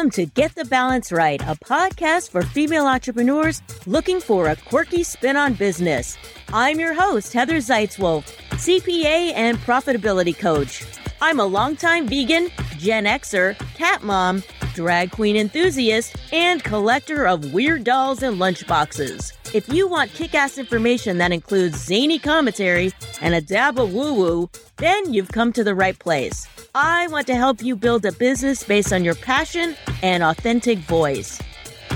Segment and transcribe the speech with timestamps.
[0.00, 5.02] Welcome to Get the Balance Right, a podcast for female entrepreneurs looking for a quirky
[5.02, 6.16] spin on business.
[6.54, 10.86] I'm your host, Heather Zeitzwolf, CPA and profitability coach.
[11.20, 12.48] I'm a longtime vegan,
[12.78, 14.42] Gen Xer, cat mom,
[14.72, 19.34] drag queen enthusiast, and collector of weird dolls and lunchboxes.
[19.52, 24.14] If you want kick ass information that includes zany commentary and a dab of woo
[24.14, 26.46] woo, then you've come to the right place.
[26.72, 29.74] I want to help you build a business based on your passion
[30.04, 31.42] and authentic voice.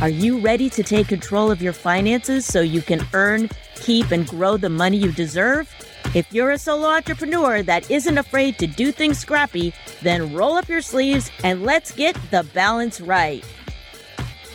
[0.01, 4.27] Are you ready to take control of your finances so you can earn, keep, and
[4.27, 5.73] grow the money you deserve?
[6.13, 10.69] If you're a solo entrepreneur that isn't afraid to do things scrappy, then roll up
[10.69, 13.45] your sleeves and let's get the balance right.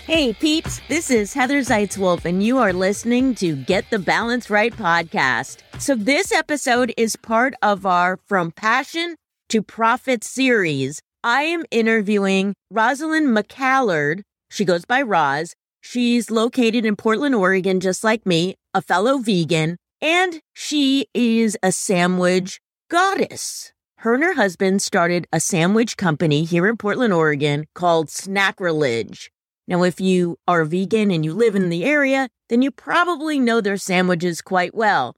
[0.10, 4.74] Hey peeps, this is Heather Zeitzwolf, and you are listening to Get the Balance Right
[4.74, 5.58] podcast.
[5.78, 9.18] So, this episode is part of our From Passion
[9.50, 11.00] to Profit series.
[11.24, 14.24] I am interviewing Rosalind McCallard.
[14.50, 15.54] She goes by Roz.
[15.80, 21.72] She's located in Portland, Oregon, just like me, a fellow vegan, and she is a
[21.72, 23.74] sandwich goddess.
[23.98, 29.30] Her and her husband started a sandwich company here in Portland, Oregon called Snackrilege.
[29.70, 33.62] Now, if you are vegan and you live in the area, then you probably know
[33.62, 35.16] their sandwiches quite well.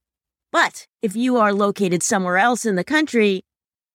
[0.52, 3.44] But if you are located somewhere else in the country,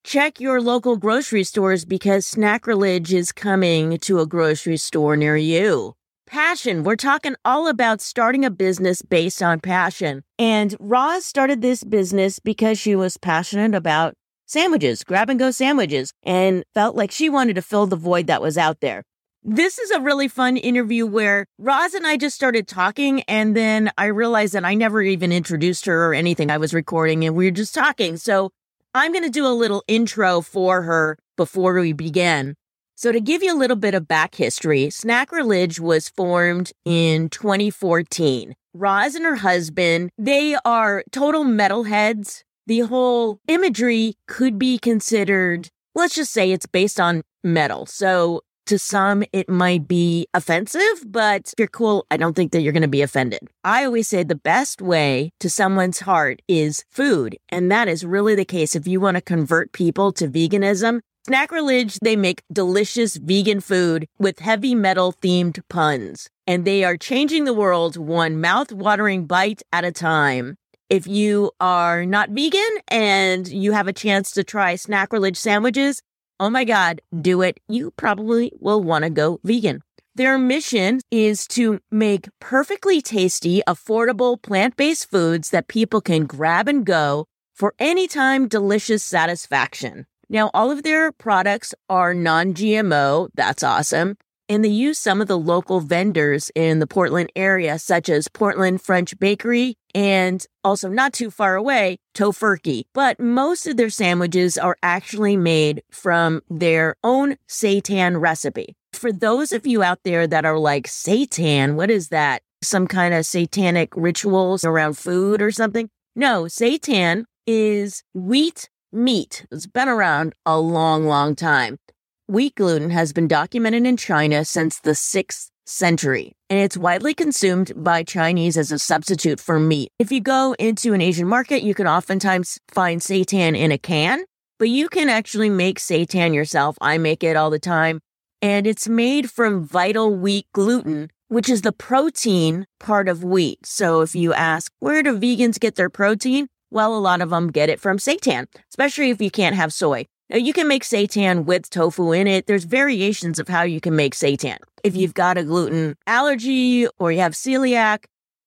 [0.02, 5.92] check your local grocery stores because Snackrilege is coming to a grocery store near you.
[6.26, 6.84] Passion.
[6.84, 10.22] We're talking all about starting a business based on passion.
[10.38, 14.14] And Roz started this business because she was passionate about
[14.46, 18.40] sandwiches, grab and go sandwiches, and felt like she wanted to fill the void that
[18.40, 19.04] was out there.
[19.48, 23.92] This is a really fun interview where Roz and I just started talking, and then
[23.96, 26.50] I realized that I never even introduced her or anything.
[26.50, 28.16] I was recording and we were just talking.
[28.16, 28.50] So
[28.92, 32.56] I'm going to do a little intro for her before we begin.
[32.96, 38.56] So, to give you a little bit of back history, Snackrilege was formed in 2014.
[38.74, 42.42] Roz and her husband, they are total metalheads.
[42.66, 47.86] The whole imagery could be considered, let's just say it's based on metal.
[47.86, 52.60] So, to some, it might be offensive, but if you're cool, I don't think that
[52.60, 53.40] you're going to be offended.
[53.64, 57.36] I always say the best way to someone's heart is food.
[57.48, 58.76] And that is really the case.
[58.76, 64.38] If you want to convert people to veganism, Snackrilege, they make delicious vegan food with
[64.38, 66.28] heavy metal themed puns.
[66.46, 70.56] And they are changing the world one mouth watering bite at a time.
[70.88, 76.00] If you are not vegan and you have a chance to try Snackrilege sandwiches,
[76.38, 77.60] Oh my God, do it.
[77.66, 79.82] You probably will want to go vegan.
[80.14, 86.68] Their mission is to make perfectly tasty, affordable plant based foods that people can grab
[86.68, 90.06] and go for anytime delicious satisfaction.
[90.28, 93.28] Now, all of their products are non GMO.
[93.34, 94.16] That's awesome.
[94.48, 98.80] And they use some of the local vendors in the Portland area, such as Portland
[98.80, 102.84] French Bakery and also not too far away, Tofurky.
[102.92, 108.76] But most of their sandwiches are actually made from their own seitan recipe.
[108.92, 112.42] For those of you out there that are like, seitan, what is that?
[112.62, 115.88] Some kind of satanic rituals around food or something?
[116.14, 119.46] No, seitan is wheat meat.
[119.50, 121.78] It's been around a long, long time.
[122.28, 127.72] Wheat gluten has been documented in China since the 6th century, and it's widely consumed
[127.76, 129.92] by Chinese as a substitute for meat.
[130.00, 134.24] If you go into an Asian market, you can oftentimes find seitan in a can,
[134.58, 136.76] but you can actually make seitan yourself.
[136.80, 138.00] I make it all the time,
[138.42, 143.64] and it's made from vital wheat gluten, which is the protein part of wheat.
[143.64, 146.48] So if you ask, where do vegans get their protein?
[146.72, 150.06] Well, a lot of them get it from seitan, especially if you can't have soy.
[150.28, 152.46] Now, you can make seitan with tofu in it.
[152.46, 154.58] There's variations of how you can make seitan.
[154.82, 158.04] If you've got a gluten allergy or you have celiac,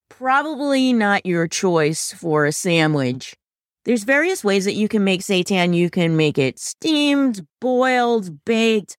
[0.10, 3.36] probably not your choice for a sandwich.
[3.86, 5.74] There's various ways that you can make seitan.
[5.74, 8.98] You can make it steamed, boiled, baked.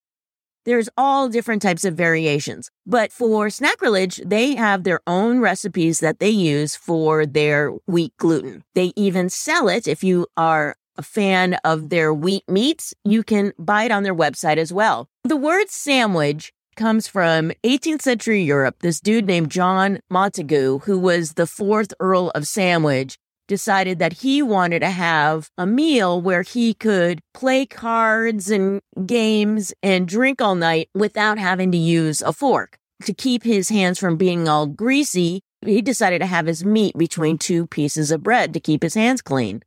[0.65, 2.71] There's all different types of variations.
[2.87, 8.65] But for Snackrilege, they have their own recipes that they use for their wheat gluten.
[8.75, 13.55] They even sell it if you are a fan of their wheat meats, you can
[13.59, 15.09] buy it on their website as well.
[15.25, 18.77] The word sandwich comes from 18th century Europe.
[18.81, 23.17] This dude named John Montagu, who was the fourth Earl of Sandwich,
[23.49, 29.73] decided that he wanted to have a meal where he could play cards and games
[29.83, 32.77] and drink all night without having to use a fork.
[33.05, 37.39] To keep his hands from being all greasy, he decided to have his meat between
[37.39, 39.63] two pieces of bread to keep his hands clean.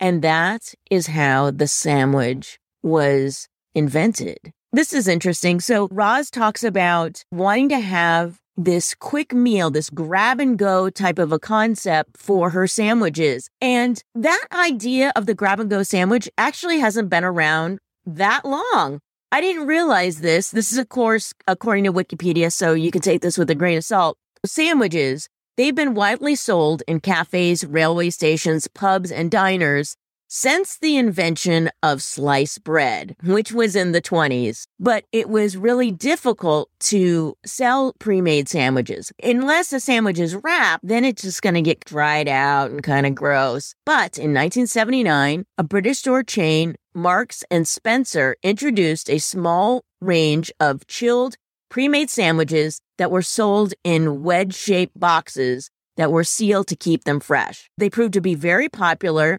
[0.00, 4.52] And that is how the sandwich was invented.
[4.72, 5.60] This is interesting.
[5.60, 11.18] So Roz talks about wanting to have this quick meal, this grab and go type
[11.18, 13.48] of a concept for her sandwiches.
[13.60, 19.00] And that idea of the grab and go sandwich actually hasn't been around that long.
[19.32, 20.50] I didn't realize this.
[20.50, 23.78] This is, of course, according to Wikipedia, so you can take this with a grain
[23.78, 24.16] of salt.
[24.44, 25.28] Sandwiches,
[25.60, 29.94] they've been widely sold in cafes, railway stations, pubs, and diners
[30.26, 35.90] since the invention of sliced bread, which was in the 20s, but it was really
[35.90, 39.12] difficult to sell pre-made sandwiches.
[39.22, 43.04] Unless a sandwich is wrapped, then it's just going to get dried out and kind
[43.04, 43.74] of gross.
[43.84, 50.86] But in 1979, a British store chain, Marks and Spencer, introduced a small range of
[50.86, 51.36] chilled
[51.70, 57.70] pre-made sandwiches that were sold in wedge-shaped boxes that were sealed to keep them fresh.
[57.78, 59.38] They proved to be very popular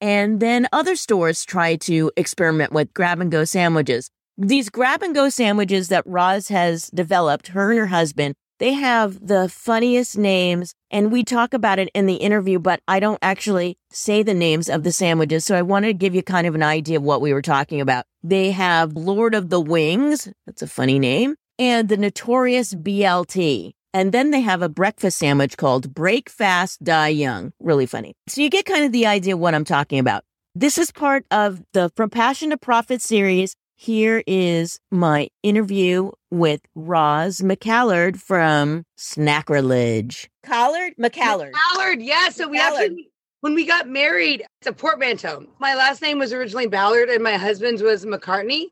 [0.00, 4.10] and then other stores tried to experiment with grab and go sandwiches.
[4.36, 9.26] These grab and go sandwiches that Roz has developed, her and her husband, they have
[9.26, 10.74] the funniest names.
[10.90, 14.68] And we talk about it in the interview, but I don't actually say the names
[14.68, 15.44] of the sandwiches.
[15.44, 17.80] So I wanted to give you kind of an idea of what we were talking
[17.80, 18.04] about.
[18.22, 20.28] They have Lord of the Wings.
[20.46, 21.36] That's a funny name.
[21.58, 23.72] And the notorious BLT.
[23.94, 27.52] And then they have a breakfast sandwich called Break Fast, Die Young.
[27.60, 28.14] Really funny.
[28.28, 30.22] So you get kind of the idea of what I'm talking about.
[30.54, 33.56] This is part of the From Passion to Profit series.
[33.74, 40.28] Here is my interview with Roz McCallard from Snackrilege.
[40.42, 40.94] Collard?
[40.98, 41.52] McCallard.
[41.52, 42.30] McCallard, yeah.
[42.30, 43.10] So we actually,
[43.40, 45.46] when we got married, it's a portmanteau.
[45.58, 48.66] My last name was originally Ballard and my husband's was McCartney.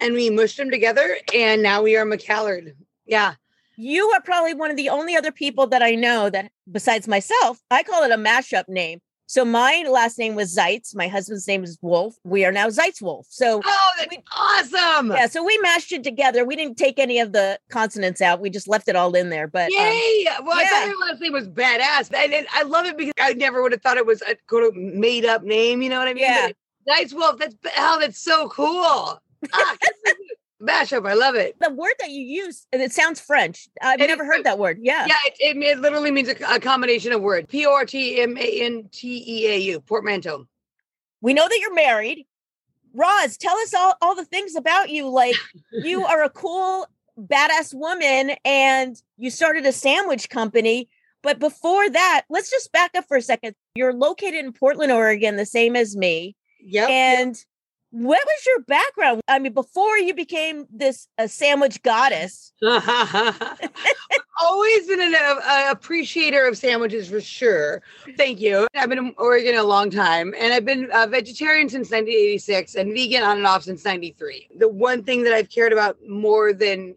[0.00, 2.74] And we mushed them together and now we are McCallard.
[3.06, 3.34] Yeah
[3.76, 7.60] you are probably one of the only other people that I know that, besides myself,
[7.70, 9.00] I call it a mashup name.
[9.28, 10.94] So my last name was Zeitz.
[10.94, 12.14] My husband's name is Wolf.
[12.22, 13.26] We are now Zeitz Wolf.
[13.28, 15.10] So oh, that's we, awesome!
[15.10, 16.44] Yeah, so we mashed it together.
[16.44, 18.40] We didn't take any of the consonants out.
[18.40, 19.48] We just left it all in there.
[19.48, 20.26] But um, yay!
[20.38, 20.68] Um, well, yeah.
[20.68, 23.72] I thought your last name was badass, and, I love it because I never would
[23.72, 25.82] have thought it was a of made up name.
[25.82, 26.22] You know what I mean?
[26.22, 26.50] Yeah.
[26.88, 27.38] Zeitz Wolf.
[27.38, 29.20] That's oh, that's so cool.
[29.52, 29.76] Ah,
[30.62, 31.08] mashup.
[31.08, 31.56] I love it.
[31.60, 33.68] The word that you use, and it sounds French.
[33.82, 34.78] I've never heard that word.
[34.80, 35.06] Yeah.
[35.06, 37.46] Yeah, it, it, it literally means a, a, combination of words.
[37.48, 40.46] P O R T M A N T E A U, portmanteau.
[41.20, 42.26] We know that you're married.
[42.94, 45.08] Roz, tell us all, all the things about you.
[45.08, 45.36] Like,
[45.72, 46.86] you are a cool,
[47.18, 50.88] badass woman, and you started a sandwich company.
[51.22, 53.54] But before that, let's just back up for a second.
[53.74, 56.36] You're located in Portland, Oregon, the same as me.
[56.60, 56.88] Yep.
[56.88, 57.44] And yep
[57.96, 59.22] what was your background?
[59.26, 62.52] I mean, before you became this a sandwich goddess.
[64.38, 67.80] Always been an a, appreciator of sandwiches for sure.
[68.18, 68.66] Thank you.
[68.74, 72.92] I've been in Oregon a long time, and I've been a vegetarian since 1986 and
[72.92, 74.48] vegan on and off since 93.
[74.58, 76.96] The one thing that I've cared about more than,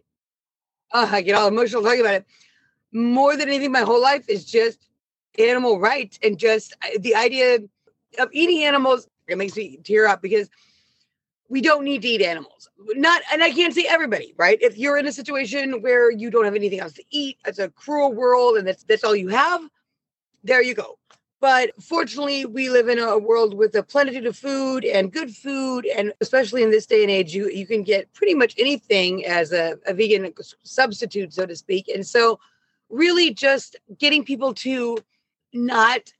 [0.92, 2.26] oh, I get all emotional talking about it,
[2.92, 4.86] more than anything my whole life is just
[5.38, 7.60] animal rights and just uh, the idea
[8.18, 9.08] of eating animals.
[9.28, 10.50] It makes me tear up because
[11.50, 12.70] we don't need to eat animals.
[12.94, 14.56] Not, and I can't say everybody, right?
[14.62, 17.68] If you're in a situation where you don't have anything else to eat, it's a
[17.68, 19.60] cruel world, and that's that's all you have.
[20.44, 20.96] There you go.
[21.40, 25.86] But fortunately, we live in a world with a plenitude of food and good food,
[25.86, 29.52] and especially in this day and age, you you can get pretty much anything as
[29.52, 30.32] a, a vegan
[30.62, 31.88] substitute, so to speak.
[31.88, 32.38] And so,
[32.90, 34.98] really, just getting people to
[35.52, 36.12] not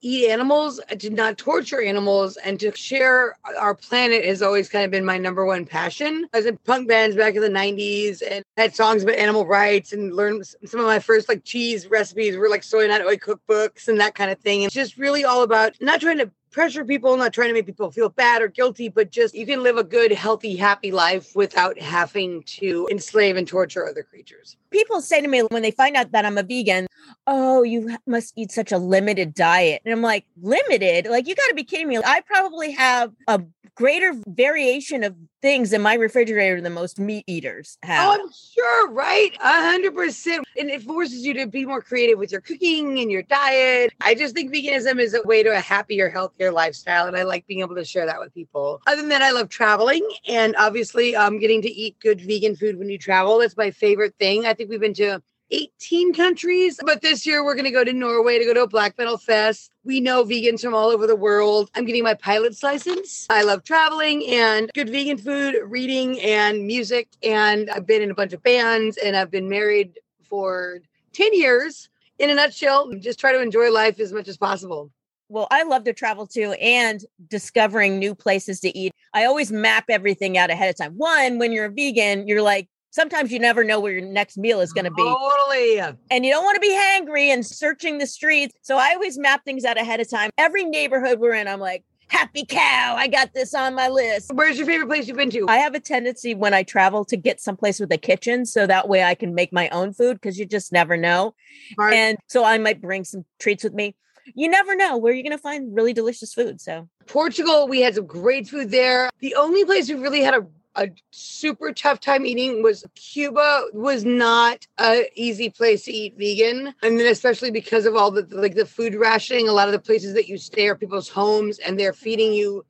[0.00, 4.84] eat animals, uh, to not torture animals, and to share our planet has always kind
[4.84, 6.28] of been my number one passion.
[6.32, 9.92] I was in punk bands back in the 90s and had songs about animal rights
[9.92, 13.88] and learned some of my first like cheese recipes were like soy not oil cookbooks
[13.88, 14.62] and that kind of thing.
[14.62, 17.90] And just really all about not trying to pressure people, not trying to make people
[17.90, 21.78] feel bad or guilty, but just you can live a good, healthy, happy life without
[21.78, 24.56] having to enslave and torture other creatures.
[24.70, 26.86] People say to me when they find out that I'm a vegan,
[27.26, 29.82] oh, you must eat such a limited diet.
[29.84, 31.06] And I'm like, limited?
[31.06, 31.98] Like, you got to be kidding me.
[31.98, 33.42] I probably have a
[33.74, 38.06] greater variation of things in my refrigerator than most meat eaters have.
[38.06, 39.32] Oh, I'm sure, right?
[39.42, 40.44] A hundred percent.
[40.58, 43.94] And it forces you to be more creative with your cooking and your diet.
[44.02, 47.06] I just think veganism is a way to a happier, healthier lifestyle.
[47.06, 48.82] And I like being able to share that with people.
[48.86, 52.78] Other than that, I love traveling and obviously um, getting to eat good vegan food
[52.78, 53.38] when you travel.
[53.38, 54.44] That's my favorite thing.
[54.44, 56.78] I think we've been to 18 countries.
[56.84, 59.16] But this year we're going to go to Norway to go to a black metal
[59.16, 59.70] fest.
[59.84, 61.70] We know vegans from all over the world.
[61.74, 63.26] I'm getting my pilot's license.
[63.30, 67.08] I love traveling and good vegan food, reading and music.
[67.22, 69.98] And I've been in a bunch of bands and I've been married
[70.28, 70.80] for
[71.14, 71.88] 10 years.
[72.18, 74.90] In a nutshell, just try to enjoy life as much as possible.
[75.30, 78.92] Well, I love to travel too and discovering new places to eat.
[79.14, 80.98] I always map everything out ahead of time.
[80.98, 84.60] One, when you're a vegan, you're like, sometimes you never know where your next meal
[84.60, 85.02] is going to be.
[85.02, 85.78] Totally.
[86.10, 88.54] And you don't want to be hangry and searching the streets.
[88.62, 90.30] So I always map things out ahead of time.
[90.38, 94.32] Every neighborhood we're in, I'm like, happy cow, I got this on my list.
[94.34, 95.46] Where's your favorite place you've been to?
[95.48, 98.88] I have a tendency when I travel to get someplace with a kitchen so that
[98.88, 101.34] way I can make my own food because you just never know.
[101.74, 101.94] Smart.
[101.94, 103.94] And so I might bring some treats with me.
[104.34, 106.60] You never know where you're going to find really delicious food.
[106.60, 109.10] So Portugal, we had some great food there.
[109.20, 110.46] The only place we really had a
[110.76, 116.74] a super tough time eating was Cuba was not a easy place to eat vegan.
[116.82, 119.80] And then especially because of all the like the food rationing, a lot of the
[119.80, 122.64] places that you stay are people's homes and they're feeding you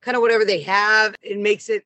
[0.00, 1.14] kind of whatever they have.
[1.22, 1.84] It makes it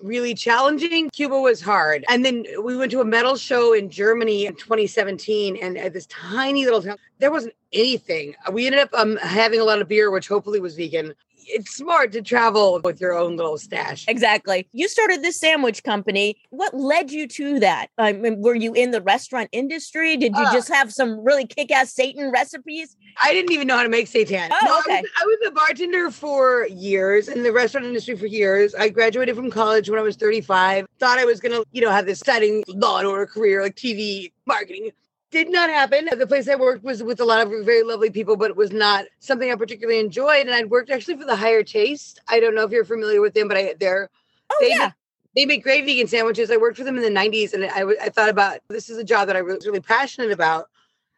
[0.00, 1.08] really challenging.
[1.10, 2.04] Cuba was hard.
[2.08, 6.06] And then we went to a metal show in Germany in 2017 and at this
[6.06, 8.34] tiny little town, there wasn't anything.
[8.52, 11.14] We ended up um, having a lot of beer, which hopefully was vegan
[11.46, 14.04] it's smart to travel with your own little stash.
[14.08, 14.68] Exactly.
[14.72, 16.36] You started this sandwich company.
[16.50, 17.88] What led you to that?
[17.98, 20.16] I mean, were you in the restaurant industry?
[20.16, 22.96] Did you uh, just have some really kick-ass seitan recipes?
[23.22, 24.48] I didn't even know how to make seitan.
[24.50, 24.98] Oh, no, okay.
[24.98, 28.74] I was, I was a bartender for years in the restaurant industry for years.
[28.74, 30.86] I graduated from college when I was 35.
[30.98, 33.76] Thought I was going to, you know, have this exciting law and order career like
[33.76, 34.90] TV marketing
[35.34, 36.08] did not happen.
[36.16, 38.70] The place I worked was with a lot of very lovely people, but it was
[38.70, 40.46] not something I particularly enjoyed.
[40.46, 42.20] And I'd worked actually for the Higher Taste.
[42.28, 44.08] I don't know if you're familiar with them, but I they're
[44.50, 44.92] oh they, yeah.
[45.34, 46.52] They make great vegan sandwiches.
[46.52, 49.02] I worked for them in the 90s, and I, I thought about this is a
[49.02, 50.68] job that I was really passionate about.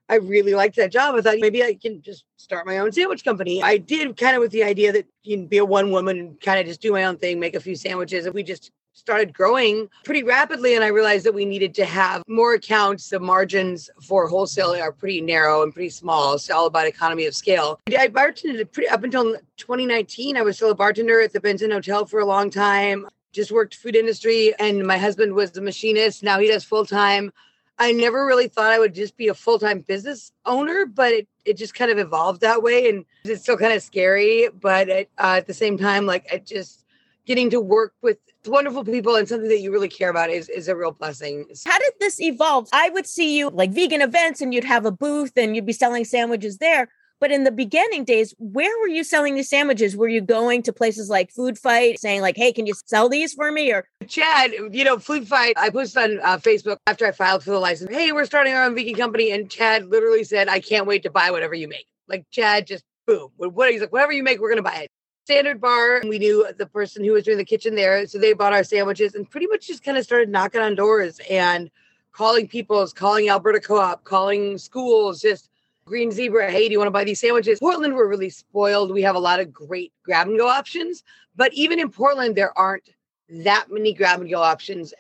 [0.09, 1.15] I really liked that job.
[1.15, 3.63] I thought maybe I can just start my own sandwich company.
[3.63, 6.41] I did kind of with the idea that you can be a one woman and
[6.41, 8.25] kind of just do my own thing, make a few sandwiches.
[8.25, 12.23] And we just started growing pretty rapidly and i realized that we needed to have
[12.27, 13.11] more accounts.
[13.11, 16.35] The margins for wholesale are pretty narrow and pretty small.
[16.35, 17.79] It's all about economy of scale.
[17.87, 22.07] I bartended pretty up until 2019 i was still a bartender at the benson hotel
[22.07, 23.07] for a long time.
[23.33, 26.23] Just worked food industry and my husband was a machinist.
[26.23, 27.33] Now he does full-time.
[27.79, 31.59] I never really thought i would just be a full-time business owner but it, it
[31.59, 35.35] just kind of evolved that way and it's still kind of scary but it, uh,
[35.37, 36.86] at the same time like I just
[37.27, 40.69] getting to work with wonderful people and something that you really care about is, is
[40.69, 41.45] a real blessing.
[41.67, 42.69] How did this evolve?
[42.73, 45.73] I would see you like vegan events and you'd have a booth and you'd be
[45.73, 46.89] selling sandwiches there.
[47.19, 49.97] But in the beginning days, where were you selling these sandwiches?
[49.97, 53.33] Were you going to places like Food Fight saying like, hey, can you sell these
[53.33, 53.73] for me?
[53.73, 57.53] Or Chad, you know, Food Fight, I posted on uh, Facebook after I filed for
[57.53, 59.31] the license, hey, we're starting our own vegan company.
[59.31, 61.87] And Chad literally said, I can't wait to buy whatever you make.
[62.07, 63.31] Like Chad just boom.
[63.39, 64.91] What he's like, whatever you make, we're gonna buy it
[65.27, 66.03] standard bar.
[66.07, 68.07] We knew the person who was doing the kitchen there.
[68.07, 71.21] So they bought our sandwiches and pretty much just kind of started knocking on doors
[71.29, 71.69] and
[72.13, 75.51] calling people's, calling Alberta Co op, calling schools, just
[75.85, 76.49] Green Zebra.
[76.49, 77.59] Hey, do you want to buy these sandwiches?
[77.59, 78.93] Portland, we're really spoiled.
[78.93, 81.03] We have a lot of great grab and go options.
[81.35, 82.89] But even in Portland, there aren't
[83.29, 84.95] that many grab and go options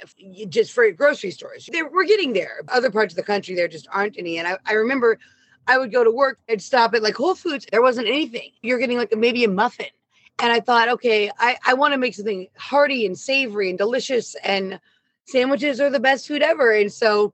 [0.48, 1.68] just for grocery stores.
[1.70, 2.62] They're, we're getting there.
[2.66, 4.38] Other parts of the country, there just aren't any.
[4.38, 5.20] And I, I remember
[5.68, 7.64] I would go to work, I'd stop at like Whole Foods.
[7.70, 8.50] There wasn't anything.
[8.62, 9.86] You're getting like maybe a muffin
[10.38, 14.34] and I thought, okay, I, I want to make something hearty and savory and delicious,
[14.44, 14.78] and
[15.24, 16.72] sandwiches are the best food ever.
[16.72, 17.32] And so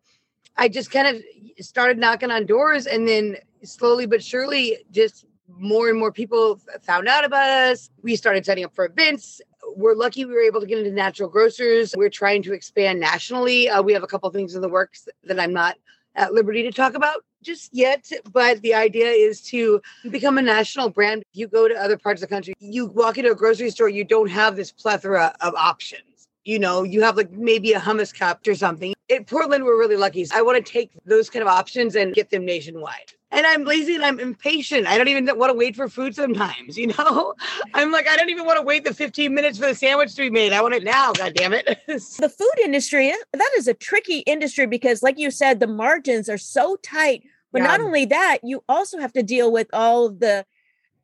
[0.56, 1.23] I just kind of
[1.64, 5.26] started knocking on doors, and then slowly but surely, just
[5.59, 7.90] more and more people found out about us.
[8.02, 9.40] We started setting up for events.
[9.76, 11.94] We're lucky we were able to get into natural grocers.
[11.97, 13.68] We're trying to expand nationally.
[13.68, 15.76] Uh, we have a couple things in the works that I'm not
[16.14, 20.90] at liberty to talk about just yet, but the idea is to become a national
[20.90, 21.25] brand.
[21.33, 24.04] You go to other parts of the country, you walk into a grocery store, you
[24.04, 26.12] don't have this plethora of options.
[26.44, 28.94] You know, you have like maybe a hummus cup or something.
[29.08, 30.26] In Portland, we're really lucky.
[30.32, 33.94] I want to take those kind of options and get them nationwide and I'm lazy
[33.94, 34.87] and I'm impatient.
[34.87, 37.34] I don't even want to wait for food sometimes, you know?
[37.75, 40.22] I'm like, I don't even want to wait the 15 minutes for the sandwich to
[40.22, 40.52] be made.
[40.52, 41.66] I want it now, God damn it.
[41.87, 46.38] the food industry, that is a tricky industry because, like you said, the margins are
[46.38, 47.22] so tight.
[47.50, 47.68] But yeah.
[47.68, 50.46] not only that, you also have to deal with all of the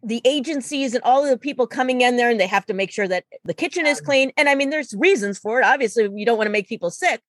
[0.03, 2.91] the agencies and all of the people coming in there and they have to make
[2.91, 4.33] sure that the kitchen is clean.
[4.37, 5.65] And I mean, there's reasons for it.
[5.65, 7.21] Obviously, you don't want to make people sick,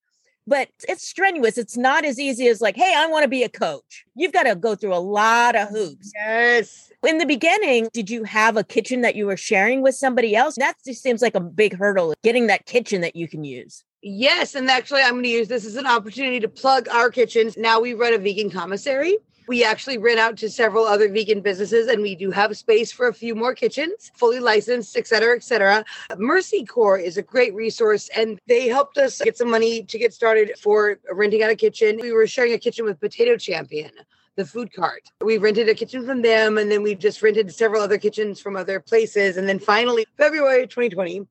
[0.46, 1.58] but it's strenuous.
[1.58, 4.04] It's not as easy as like, hey, I want to be a coach.
[4.14, 6.12] You've got to go through a lot of hoops.
[6.14, 6.92] Yes.
[7.06, 10.54] In the beginning, did you have a kitchen that you were sharing with somebody else?
[10.56, 13.84] That just seems like a big hurdle, getting that kitchen that you can use.
[14.02, 14.54] Yes.
[14.54, 17.56] And actually, I'm going to use this as an opportunity to plug our kitchens.
[17.56, 19.18] Now we run a vegan commissary.
[19.50, 23.08] We actually rent out to several other vegan businesses, and we do have space for
[23.08, 25.84] a few more kitchens, fully licensed, et cetera, et cetera.
[26.16, 30.14] Mercy Corps is a great resource, and they helped us get some money to get
[30.14, 31.98] started for renting out a kitchen.
[32.00, 33.90] We were sharing a kitchen with Potato Champion.
[34.36, 35.02] the food cart.
[35.20, 38.54] We rented a kitchen from them, and then we just rented several other kitchens from
[38.54, 39.36] other places.
[39.36, 41.26] And then finally, February 2020,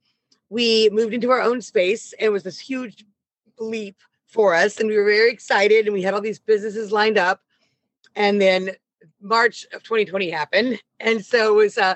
[0.49, 2.11] we moved into our own space.
[2.19, 3.05] And it was this huge
[3.57, 3.95] leap
[4.27, 5.85] for us, and we were very excited.
[5.85, 7.41] And we had all these businesses lined up.
[8.15, 8.71] And then
[9.21, 11.95] March of 2020 happened, and so it was uh,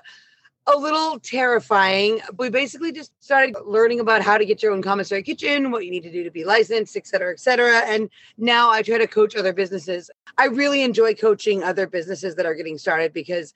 [0.67, 2.21] a little terrifying.
[2.37, 5.91] We basically just started learning about how to get your own commissary kitchen, what you
[5.91, 7.79] need to do to be licensed, et cetera, et cetera.
[7.79, 10.09] And now I try to coach other businesses.
[10.37, 13.53] I really enjoy coaching other businesses that are getting started because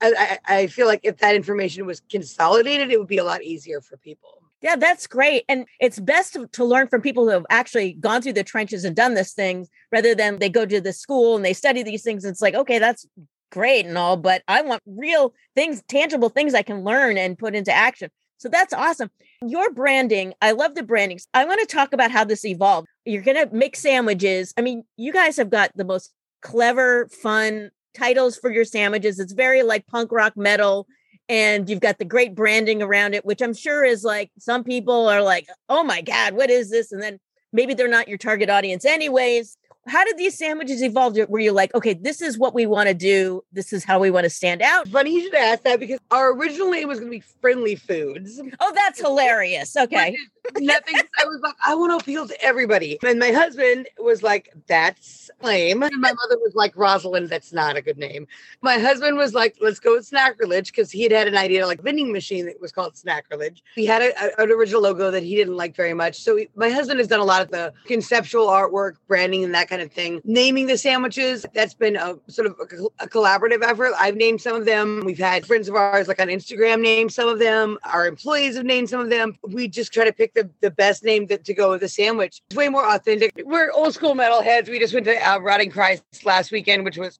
[0.00, 3.80] I, I feel like if that information was consolidated, it would be a lot easier
[3.80, 4.43] for people.
[4.64, 5.44] Yeah, that's great.
[5.46, 8.96] And it's best to, learn from people who have actually gone through the trenches and
[8.96, 12.24] done this thing rather than they go to the school and they study these things.
[12.24, 13.06] It's like, okay, that's
[13.52, 17.54] great and all, but I want real things, tangible things I can learn and put
[17.54, 18.10] into action.
[18.38, 19.10] So that's awesome.
[19.42, 21.20] Your branding, I love the branding.
[21.34, 22.88] I want to talk about how this evolved.
[23.04, 24.54] You're going to make sandwiches.
[24.56, 29.20] I mean, you guys have got the most clever, fun titles for your sandwiches.
[29.20, 30.86] It's very like punk rock metal
[31.28, 35.08] and you've got the great branding around it, which I'm sure is like some people
[35.08, 36.92] are like, oh my God, what is this?
[36.92, 37.18] And then
[37.52, 39.56] maybe they're not your target audience, anyways.
[39.86, 41.16] How did these sandwiches evolve?
[41.28, 43.42] Were you like, okay, this is what we want to do?
[43.52, 44.88] This is how we want to stand out?
[44.88, 48.40] Funny you should ask that because our original name was going to be Friendly Foods.
[48.60, 49.76] Oh, that's hilarious.
[49.76, 50.16] Okay.
[50.58, 50.96] Nothing.
[50.96, 52.98] I was like, I want to appeal to everybody.
[53.02, 55.82] And my husband was like, that's lame.
[55.82, 58.26] And my mother was like, Rosalind, that's not a good name.
[58.60, 61.82] My husband was like, let's go with Snackrilege because he had had an idea like
[61.82, 63.62] vending machine that was called Snackrilege.
[63.76, 66.16] We had a, a, an original logo that he didn't like very much.
[66.16, 69.68] So he, my husband has done a lot of the conceptual artwork, branding, and that
[69.68, 70.20] kind of thing.
[70.24, 73.92] Naming the sandwiches, that's been a sort of a, a collaborative effort.
[73.98, 75.02] I've named some of them.
[75.04, 77.78] We've had friends of ours like on Instagram name some of them.
[77.84, 79.36] Our employees have named some of them.
[79.42, 82.42] We just try to pick the, the best name that, to go with the sandwich.
[82.48, 83.32] It's way more authentic.
[83.44, 84.68] We're old school metalheads.
[84.68, 87.18] We just went to uh, Rotting Christ last weekend, which was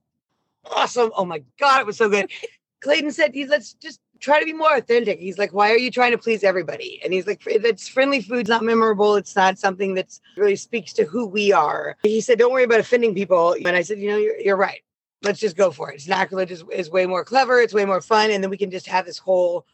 [0.70, 1.10] awesome.
[1.16, 2.30] Oh my God, it was so good.
[2.80, 5.18] Clayton said, let's just try to be more authentic.
[5.18, 7.00] He's like, why are you trying to please everybody?
[7.02, 9.16] And he's like, it's friendly food's not memorable.
[9.16, 11.96] It's not something that really speaks to who we are.
[12.02, 13.54] He said, don't worry about offending people.
[13.64, 14.82] And I said, you know, you're, you're right.
[15.22, 16.00] Let's just go for it.
[16.00, 17.58] Snackrilege is, is way more clever.
[17.58, 18.30] It's way more fun.
[18.30, 19.64] And then we can just have this whole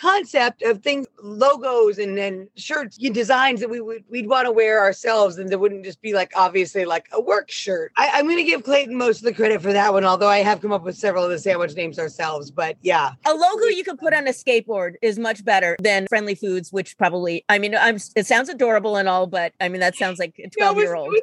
[0.00, 4.80] concept of things, logos and, and shirts, designs that we would we'd want to wear
[4.80, 7.92] ourselves, and that wouldn't just be like obviously like a work shirt.
[7.96, 10.38] I, I'm going to give Clayton most of the credit for that one, although I
[10.38, 12.50] have come up with several of the sandwich names ourselves.
[12.50, 16.34] But yeah, a logo you could put on a skateboard is much better than Friendly
[16.34, 19.96] Foods, which probably I mean I'm it sounds adorable and all, but I mean that
[19.96, 21.14] sounds like a 12 year old.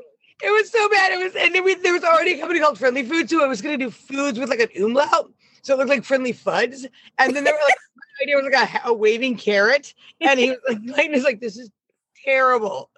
[0.43, 1.11] It was so bad.
[1.11, 3.47] It was, and then we, there was already a company called Friendly Foods, so I
[3.47, 5.31] was going to do foods with like an umlaut,
[5.63, 6.85] so it looked like Friendly Fuds.
[7.17, 7.77] And then they were like,
[8.21, 11.57] idea was like a, a waving carrot, and he was like, Clayton is like, this
[11.57, 11.69] is
[12.25, 12.89] terrible.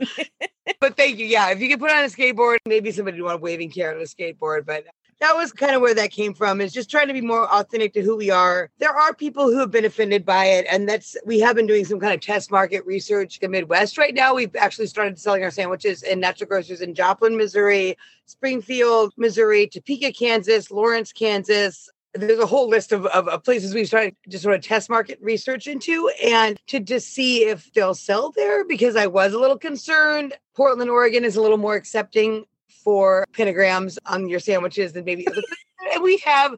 [0.79, 1.25] but thank you.
[1.25, 3.97] Yeah, if you could put on a skateboard, maybe somebody would want a waving carrot
[3.97, 4.85] on a skateboard, but
[5.19, 7.93] that was kind of where that came from is just trying to be more authentic
[7.93, 11.15] to who we are there are people who have been offended by it and that's
[11.25, 14.55] we have been doing some kind of test market research in midwest right now we've
[14.55, 20.71] actually started selling our sandwiches in natural grocers in joplin missouri springfield missouri topeka kansas
[20.71, 24.61] lawrence kansas there's a whole list of, of, of, places we've started to sort of
[24.61, 29.33] test market research into and to just see if they'll sell there because I was
[29.33, 30.33] a little concerned.
[30.55, 32.45] Portland, Oregon is a little more accepting
[32.83, 35.41] for pentagrams on your sandwiches than maybe other
[35.93, 36.55] and we have,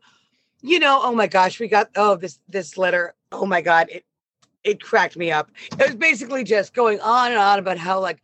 [0.62, 3.14] you know, oh my gosh, we got oh this this letter.
[3.32, 4.06] Oh my god, it
[4.64, 5.52] it cracked me up.
[5.72, 8.22] It was basically just going on and on about how like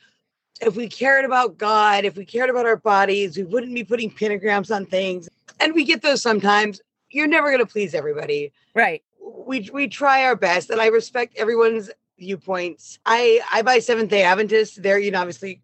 [0.61, 4.09] if we cared about God, if we cared about our bodies, we wouldn't be putting
[4.09, 5.29] pentagrams on things.
[5.59, 8.51] And we get those sometimes you're never going to please everybody.
[8.73, 9.03] Right.
[9.19, 12.99] We we try our best, and I respect everyone's viewpoints.
[13.05, 14.81] I I buy Seventh Day Adventist.
[14.81, 15.61] They're you know obviously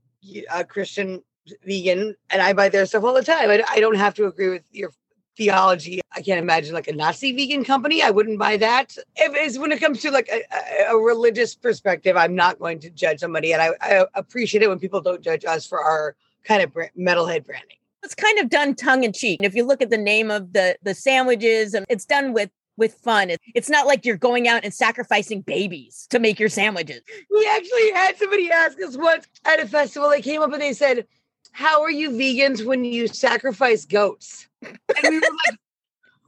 [0.54, 1.24] a Christian
[1.66, 3.50] vegan, and I buy their stuff all the time.
[3.50, 4.92] I, I don't have to agree with your
[5.36, 6.02] theology.
[6.16, 8.02] I can't imagine like a Nazi vegan company.
[8.02, 8.96] I wouldn't buy that.
[9.16, 10.44] If it's when it comes to like a,
[10.92, 14.80] a, religious perspective, I'm not going to judge somebody, and I, I appreciate it when
[14.80, 19.04] people don't judge us for our kind of metalhead branding it's kind of done tongue
[19.04, 19.40] in cheek.
[19.42, 22.96] If you look at the name of the the sandwiches, and it's done with with
[22.96, 23.32] fun.
[23.54, 27.02] It's not like you're going out and sacrificing babies to make your sandwiches.
[27.30, 30.10] We actually had somebody ask us once at a festival.
[30.10, 31.06] They came up and they said,
[31.52, 35.60] "How are you vegans when you sacrifice goats?" And we were like,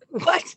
[0.25, 0.55] "What?"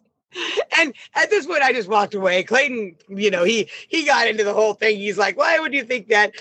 [0.79, 2.43] And at this point, I just walked away.
[2.43, 4.99] Clayton, you know, he he got into the whole thing.
[4.99, 6.35] He's like, "Why would you think that?"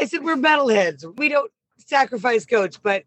[0.00, 1.04] I said, "We're metalheads.
[1.18, 3.04] We don't sacrifice goats, but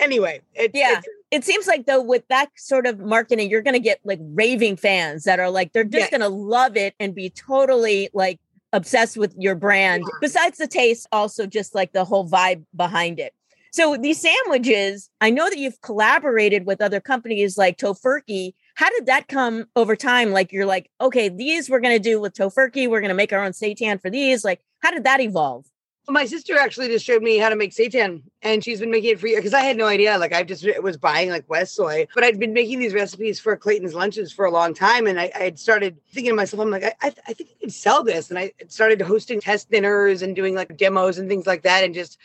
[0.00, 1.00] anyway, it, yeah.
[1.30, 4.76] It seems like though with that sort of marketing, you're going to get like raving
[4.76, 8.38] fans that are like they're just going to love it and be totally like
[8.72, 10.04] obsessed with your brand.
[10.06, 10.18] Yeah.
[10.20, 13.34] Besides the taste, also just like the whole vibe behind it.
[13.72, 18.52] So these sandwiches, I know that you've collaborated with other companies like Tofurky.
[18.74, 20.30] How did that come over time?
[20.32, 22.88] Like you're like, okay, these we're gonna do with Tofurky.
[22.88, 24.44] We're gonna make our own seitan for these.
[24.44, 25.64] Like, how did that evolve?
[26.08, 29.20] My sister actually just showed me how to make seitan, and she's been making it
[29.20, 30.18] for years because I had no idea.
[30.18, 33.94] Like I just was buying like WestSoy, but I'd been making these recipes for Clayton's
[33.94, 36.94] lunches for a long time, and I, had started thinking to myself, I'm like, I,
[37.00, 40.56] I, I think I could sell this, and I started hosting test dinners and doing
[40.56, 42.18] like demos and things like that, and just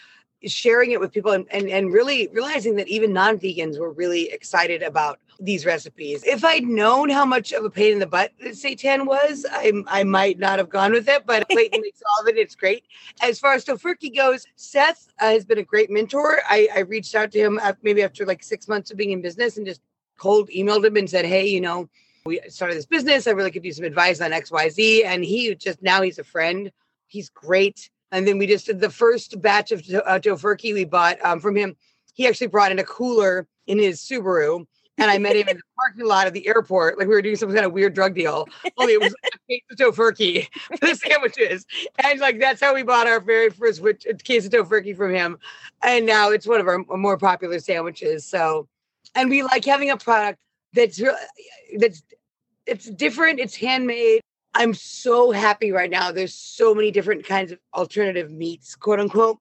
[0.45, 4.83] sharing it with people and, and, and really realizing that even non-vegans were really excited
[4.83, 6.23] about these recipes.
[6.23, 10.03] If I'd known how much of a pain in the butt seitan was, I, I
[10.03, 12.37] might not have gone with it, but Clayton makes all of it.
[12.37, 12.85] It's great.
[13.21, 16.39] As far as Tofurky goes, Seth uh, has been a great mentor.
[16.47, 19.21] I, I reached out to him after, maybe after like six months of being in
[19.21, 19.81] business and just
[20.17, 21.89] cold emailed him and said, hey, you know,
[22.25, 23.27] we started this business.
[23.27, 25.05] I really could use some advice on XYZ.
[25.05, 26.71] And he just, now he's a friend.
[27.07, 31.23] He's great and then we just did the first batch of uh, Tofurky we bought
[31.23, 31.75] um, from him.
[32.13, 34.65] He actually brought in a cooler in his Subaru.
[34.97, 37.35] And I met him in the parking lot of the airport, like we were doing
[37.35, 38.47] some kind of weird drug deal.
[38.77, 39.13] Only it was
[39.51, 41.65] a Tofurky for the sandwiches.
[42.03, 43.83] And like that's how we bought our very first
[44.23, 45.37] case of Tofurky from him.
[45.83, 48.25] And now it's one of our more popular sandwiches.
[48.25, 48.67] So,
[49.13, 50.39] and we like having a product
[50.73, 51.15] that's uh,
[51.77, 52.01] that's
[52.65, 54.21] it's different, it's handmade,
[54.57, 56.11] I'm so happy right now.
[56.11, 59.37] There's so many different kinds of alternative meats, quote unquote,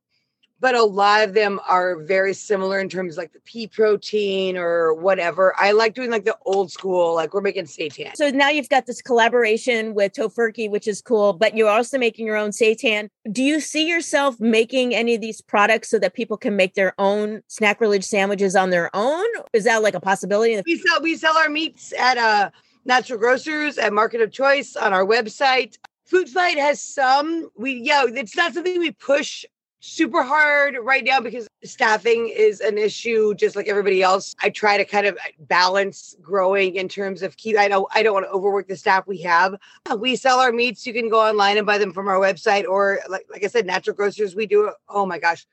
[0.61, 4.57] but a lot of them are very similar in terms of like the pea protein
[4.57, 5.55] or whatever.
[5.59, 8.17] I like doing like the old school, like we're making seitan.
[8.17, 12.27] So now you've got this collaboration with Tofurky, which is cool, but you're also making
[12.27, 13.09] your own seitan.
[13.31, 16.95] Do you see yourself making any of these products so that people can make their
[16.99, 19.27] own Snackrilege sandwiches on their own?
[19.53, 20.61] Is that like a possibility?
[20.65, 22.51] We sell we sell our meats at uh,
[22.85, 25.77] natural grocers at Market of Choice on our website.
[26.07, 27.51] Food Fight has some.
[27.57, 29.45] We yeah, it's not something we push
[29.81, 34.35] super hard right now because staffing is an issue just like everybody else.
[34.43, 38.03] I try to kind of uh, balance growing in terms of keep I don't I
[38.03, 39.55] don't want to overwork the staff we have.
[39.91, 40.87] Uh, we sell our meats.
[40.87, 43.67] You can go online and buy them from our website or like like I said
[43.67, 45.47] natural grocers we do oh my gosh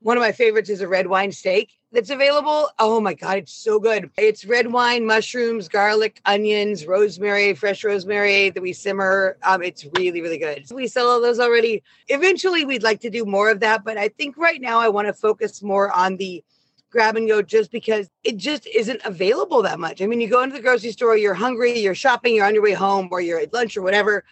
[0.00, 2.70] one of my favorites is a red wine steak that's available.
[2.78, 4.10] Oh my God, it's so good.
[4.16, 9.36] It's red wine, mushrooms, garlic, onions, rosemary, fresh rosemary that we simmer.
[9.42, 10.64] Um, it's really, really good.
[10.72, 11.82] We sell all those already.
[12.08, 15.06] Eventually, we'd like to do more of that, but I think right now I want
[15.08, 16.42] to focus more on the
[16.90, 20.00] grab and go just because it just isn't available that much.
[20.02, 22.62] I mean, you go into the grocery store, you're hungry, you're shopping, you're on your
[22.62, 24.24] way home, or you're at lunch or whatever.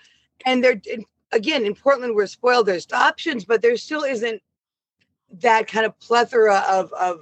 [0.46, 0.80] And they're,
[1.32, 2.66] again, in Portland, we're spoiled.
[2.66, 4.42] There's options, but there still isn't
[5.40, 7.20] that kind of plethora of of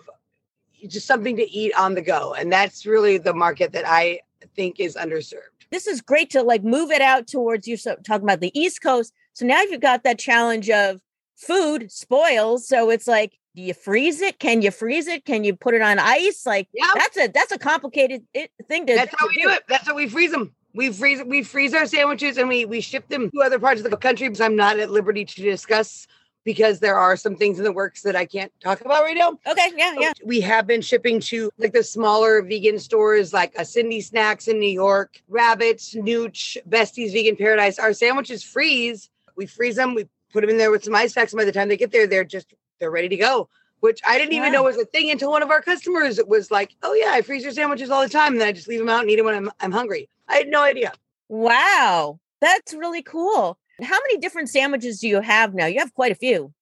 [0.87, 4.21] just something to eat on the go and that's really the market that i
[4.55, 5.55] think is underserved.
[5.71, 8.83] This is great to like move it out towards you so talking about the east
[8.83, 9.13] coast.
[9.35, 11.01] So now you've got that challenge of
[11.37, 14.39] food spoils so it's like do you freeze it?
[14.39, 15.25] Can you freeze it?
[15.25, 16.45] Can you put it on ice?
[16.47, 18.23] Like yeah that's a that's a complicated
[18.67, 19.63] thing to that's how we do it.
[19.69, 23.09] That's how we freeze them we freeze we freeze our sandwiches and we we ship
[23.09, 26.07] them to other parts of the country because i'm not at liberty to discuss
[26.49, 29.39] because there are some things in the works that I can't talk about right now.
[29.47, 30.13] Okay, yeah, yeah.
[30.25, 34.59] We have been shipping to like the smaller vegan stores like a Cindy Snacks in
[34.59, 37.79] New York, Rabbits, Nooch, Besties Vegan Paradise.
[37.79, 39.11] Our sandwiches freeze.
[39.37, 41.53] We freeze them, we put them in there with some ice packs, and by the
[41.53, 43.51] time they get there, they're just they're ready to go.
[43.81, 46.75] Which I didn't even know was a thing until one of our customers was like,
[46.83, 48.89] "Oh yeah, I freeze your sandwiches all the time, and then I just leave them
[48.89, 50.95] out and eat them when I'm I'm hungry." I had no idea.
[51.29, 53.58] Wow, that's really cool.
[53.83, 55.67] How many different sandwiches do you have now?
[55.67, 56.53] You have quite a few.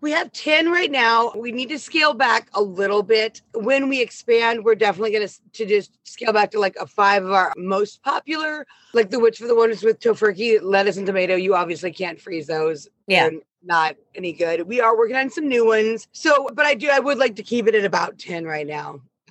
[0.00, 1.32] We have 10 right now.
[1.36, 3.40] We need to scale back a little bit.
[3.54, 7.24] When we expand, we're definitely going to to just scale back to like a five
[7.24, 11.36] of our most popular, like the which for the ones with tofurky, lettuce and tomato.
[11.36, 12.88] You obviously can't freeze those.
[13.06, 13.28] Yeah.
[13.28, 14.66] They're not any good.
[14.66, 16.08] We are working on some new ones.
[16.10, 19.00] So, but I do, I would like to keep it at about 10 right now.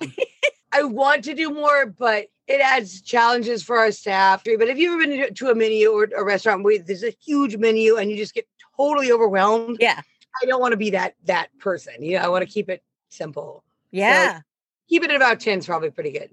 [0.72, 4.42] I want to do more, but it adds challenges for our staff.
[4.44, 7.56] But if you've ever been to a menu or a restaurant where there's a huge
[7.56, 10.00] menu and you just get totally overwhelmed, yeah,
[10.42, 12.02] I don't want to be that that person.
[12.02, 13.64] You know, I want to keep it simple.
[13.90, 14.42] Yeah, so
[14.88, 16.30] keep it at about ten is probably pretty good.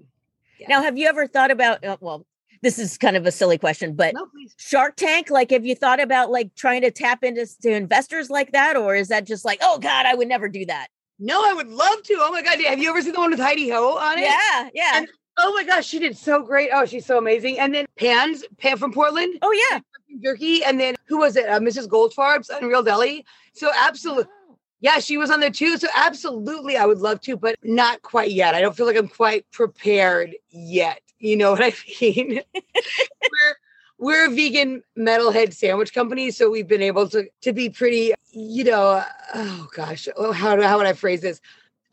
[0.58, 0.68] Yeah.
[0.68, 1.84] Now, have you ever thought about?
[1.84, 2.26] Uh, well,
[2.62, 4.26] this is kind of a silly question, but no,
[4.56, 8.52] Shark Tank, like, have you thought about like trying to tap into to investors like
[8.52, 10.88] that, or is that just like, oh God, I would never do that?
[11.20, 12.16] No, I would love to.
[12.18, 12.60] Oh my God.
[12.60, 14.22] Have you ever seen the one with Heidi Ho on it?
[14.22, 14.70] Yeah.
[14.74, 14.90] Yeah.
[14.94, 15.08] And
[15.42, 16.70] Oh my gosh, she did so great.
[16.72, 17.58] Oh, she's so amazing.
[17.58, 19.38] And then Pans, Pam from Portland.
[19.40, 19.80] Oh yeah,
[20.22, 20.62] jerky.
[20.62, 21.48] And then who was it?
[21.48, 21.86] Uh, Mrs.
[21.88, 23.24] Goldfarb's Unreal Deli.
[23.54, 24.24] So absolutely.
[24.50, 24.56] Oh.
[24.80, 25.78] Yeah, she was on there too.
[25.78, 28.54] So absolutely, I would love to, but not quite yet.
[28.54, 31.00] I don't feel like I'm quite prepared yet.
[31.18, 32.40] You know what I mean?
[32.54, 33.56] we're
[34.00, 38.64] we're a vegan metalhead sandwich company, so we've been able to to be pretty, you
[38.64, 41.40] know, oh gosh, oh, how do how would I phrase this?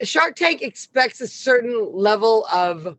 [0.01, 2.97] Shark Tank expects a certain level of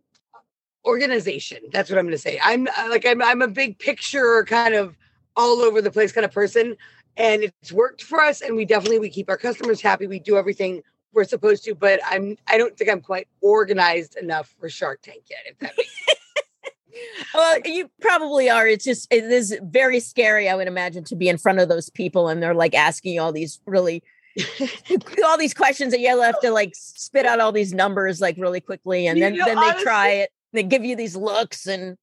[0.85, 1.59] organization.
[1.73, 2.39] That's what I'm going to say.
[2.43, 4.97] I'm uh, like I'm I'm a big picture kind of
[5.37, 6.77] all over the place kind of person
[7.17, 10.07] and it's worked for us and we definitely we keep our customers happy.
[10.07, 10.83] We do everything
[11.15, 15.25] we're supposed to, but I'm I don't think I'm quite organized enough for Shark Tank
[15.31, 16.18] yet if that makes sense.
[17.35, 18.67] Well, you probably are.
[18.67, 21.91] It's just it is very scary, I would imagine, to be in front of those
[21.91, 24.03] people and they're like asking you all these really
[25.25, 28.61] all these questions that you have to like spit out all these numbers like really
[28.61, 31.67] quickly and then, you know, then they honestly, try it they give you these looks
[31.67, 31.97] and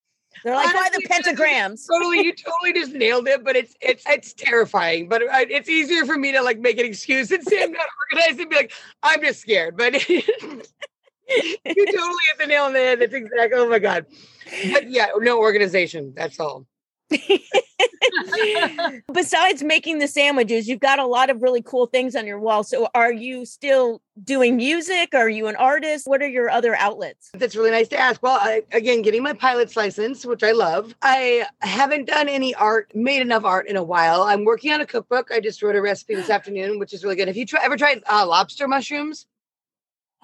[0.44, 4.34] they're like why the pentagrams totally you totally just nailed it but it's it's it's
[4.34, 7.88] terrifying but it's easier for me to like make an excuse and say i'm not
[8.12, 9.94] organized and be like i'm just scared but
[11.30, 14.06] you totally hit the nail on the head that's exactly oh my god
[14.72, 16.66] but yeah no organization that's all
[19.14, 22.64] Besides making the sandwiches, you've got a lot of really cool things on your wall.
[22.64, 25.14] So, are you still doing music?
[25.14, 26.08] Are you an artist?
[26.08, 27.30] What are your other outlets?
[27.34, 28.22] That's really nice to ask.
[28.24, 30.96] Well, I, again, getting my pilot's license, which I love.
[31.02, 34.24] I haven't done any art, made enough art in a while.
[34.24, 35.32] I'm working on a cookbook.
[35.32, 37.28] I just wrote a recipe this afternoon, which is really good.
[37.28, 39.28] Have you try, ever tried uh, lobster mushrooms?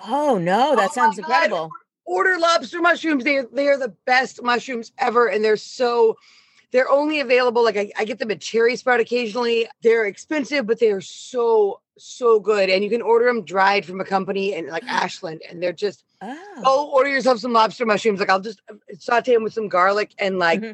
[0.05, 1.69] Oh no, that oh sounds incredible.
[2.05, 3.23] Order lobster mushrooms.
[3.23, 6.17] They they are the best mushrooms ever, and they're so
[6.71, 9.67] they're only available, like I, I get them at Cherry Sprout occasionally.
[9.81, 12.69] They're expensive, but they are so, so good.
[12.69, 16.05] And you can order them dried from a company in like Ashland, and they're just,
[16.21, 16.61] oh.
[16.63, 18.19] oh, order yourself some lobster mushrooms.
[18.19, 20.71] Like I'll just uh, saute them with some garlic and like mm-hmm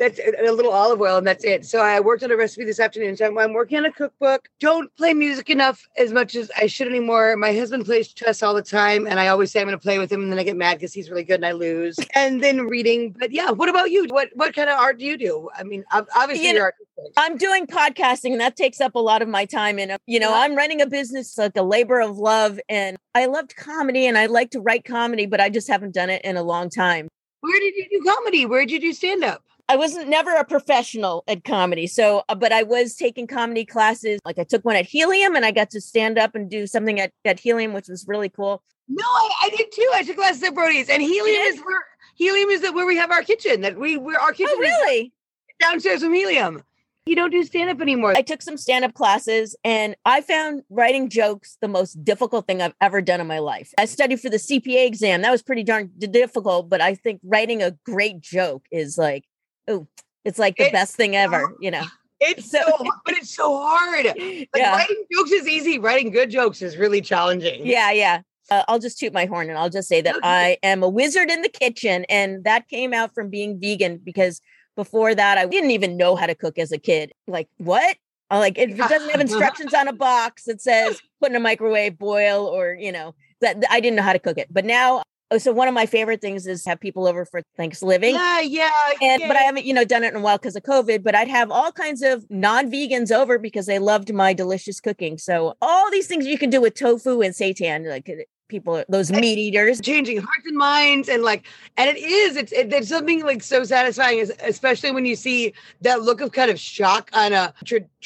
[0.00, 1.66] that's a little olive oil and that's it.
[1.66, 3.18] So I worked on a recipe this afternoon.
[3.18, 4.48] So I'm, working on a cookbook.
[4.58, 7.36] Don't play music enough as much as I should anymore.
[7.36, 9.98] My husband plays chess all the time, and I always say I'm going to play
[9.98, 11.98] with him, and then I get mad because he's really good and I lose.
[12.14, 13.14] And then reading.
[13.18, 14.06] But yeah, what about you?
[14.08, 15.50] What what kind of art do you do?
[15.54, 17.12] I mean, obviously you know, you're artistic.
[17.18, 19.78] I'm doing podcasting, and that takes up a lot of my time.
[19.78, 23.56] And you know, I'm running a business like a labor of love, and I loved
[23.56, 26.42] comedy, and I like to write comedy, but I just haven't done it in a
[26.42, 27.08] long time.
[27.40, 28.46] Where did you do comedy?
[28.46, 29.42] Where did you do stand up?
[29.70, 31.86] I wasn't never a professional at comedy.
[31.86, 34.18] So, uh, but I was taking comedy classes.
[34.24, 36.98] Like I took one at Helium and I got to stand up and do something
[36.98, 38.64] at, at Helium, which was really cool.
[38.88, 39.88] No, I, I did too.
[39.94, 41.84] I took classes at Brody's and Helium is where
[42.16, 44.52] Helium is where we have our kitchen that we, we're our kitchen.
[44.56, 45.12] Oh, really?
[45.60, 46.64] Downstairs from Helium.
[47.06, 48.14] You don't do stand up anymore.
[48.16, 52.60] I took some stand up classes and I found writing jokes the most difficult thing
[52.60, 53.72] I've ever done in my life.
[53.78, 55.22] I studied for the CPA exam.
[55.22, 59.24] That was pretty darn difficult, but I think writing a great joke is like
[59.70, 59.86] oh,
[60.24, 61.84] it's like the it's best thing ever, you know.
[62.22, 62.60] It's so,
[63.06, 64.04] but it's so hard.
[64.14, 64.76] Like yeah.
[64.76, 65.78] writing jokes is easy.
[65.78, 67.64] Writing good jokes is really challenging.
[67.64, 68.20] Yeah, yeah.
[68.50, 70.28] Uh, I'll just toot my horn and I'll just say that okay.
[70.28, 74.42] I am a wizard in the kitchen, and that came out from being vegan because
[74.76, 77.12] before that I didn't even know how to cook as a kid.
[77.26, 77.96] Like what?
[78.30, 81.98] I'm like it, doesn't have instructions on a box that says put in a microwave,
[81.98, 84.48] boil, or you know that I didn't know how to cook it.
[84.50, 85.02] But now
[85.38, 88.14] so one of my favorite things is have people over for Thanksgiving.
[88.14, 88.70] Yeah, yeah.
[89.00, 91.02] And but I haven't, you know, done it in a while because of COVID.
[91.02, 95.18] But I'd have all kinds of non-vegans over because they loved my delicious cooking.
[95.18, 99.12] So all these things you can do with tofu and seitan, like uh, people, those
[99.12, 103.24] meat eaters, changing hearts and minds, and like, and it is, it's it, there's something
[103.24, 107.54] like so satisfying, especially when you see that look of kind of shock on a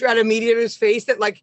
[0.06, 1.42] on a meat eater's face that like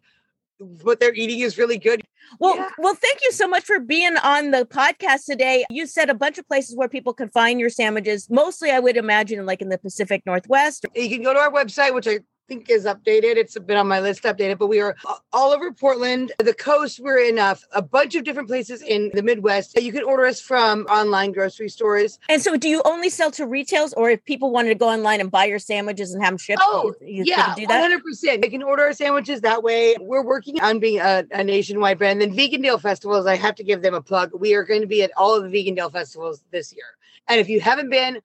[0.82, 2.02] what they're eating is really good.
[2.38, 2.68] Well, yeah.
[2.78, 5.64] well, thank you so much for being on the podcast today.
[5.70, 8.28] You said a bunch of places where people can find your sandwiches.
[8.30, 10.86] Mostly, I would imagine, like in the Pacific Northwest.
[10.94, 13.36] You can go to our website, which I think is updated.
[13.36, 14.96] It's been on my list updated, but we are
[15.32, 17.00] all over Portland, the coast.
[17.00, 19.80] We're in a, a, bunch of different places in the Midwest.
[19.80, 22.18] You can order us from online grocery stores.
[22.28, 25.20] And so, do you only sell to retails, or if people wanted to go online
[25.20, 26.62] and buy your sandwiches and have them shipped?
[26.62, 27.80] Oh, you, yeah, do that.
[27.80, 28.42] One hundred percent.
[28.42, 29.96] They can order our sandwiches that way.
[30.00, 32.20] We're working on being a, a nationwide brand.
[32.20, 34.30] Then Vegandale festivals, I have to give them a plug.
[34.34, 36.86] We are going to be at all of the Vegan Vegandale festivals this year,
[37.28, 38.20] and if you haven't been,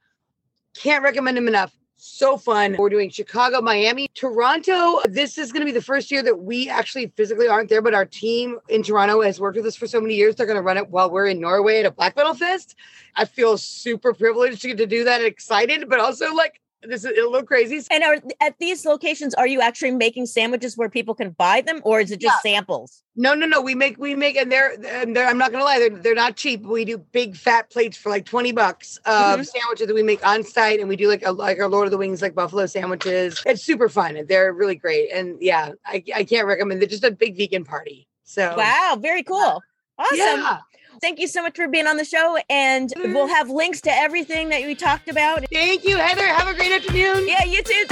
[0.76, 2.76] can't recommend them enough so fun.
[2.78, 5.02] We're doing Chicago, Miami, Toronto.
[5.10, 7.94] This is going to be the first year that we actually physically aren't there, but
[7.94, 10.36] our team in Toronto has worked with us for so many years.
[10.36, 12.76] They're going to run it while we're in Norway at a Black Metal Fest.
[13.16, 17.04] I feel super privileged to get to do that and excited, but also like this
[17.04, 17.82] is a little crazy.
[17.90, 21.82] And are at these locations, are you actually making sandwiches where people can buy them,
[21.84, 22.52] or is it just yeah.
[22.54, 23.04] samples?
[23.16, 23.62] No, no, no.
[23.62, 25.28] We make we make, and they're and they're.
[25.28, 26.62] I'm not gonna lie, they're they're not cheap.
[26.64, 29.44] We do big fat plates for like twenty bucks of mm-hmm.
[29.44, 31.92] sandwiches that we make on site, and we do like a, like our Lord of
[31.92, 33.42] the Wings like buffalo sandwiches.
[33.46, 34.24] It's super fun.
[34.28, 36.82] They're really great, and yeah, I I can't recommend.
[36.82, 38.08] They're just a big vegan party.
[38.24, 39.62] So wow, very cool,
[39.98, 40.18] awesome.
[40.18, 40.60] Yeah.
[41.02, 42.38] Thank you so much for being on the show.
[42.50, 43.30] And we'll mm.
[43.30, 45.46] have links to everything that we talked about.
[45.52, 46.26] Thank you, Heather.
[46.26, 47.28] Have a great afternoon.
[47.28, 47.86] Yeah, you too.